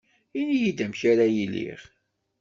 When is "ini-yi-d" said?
0.39-0.79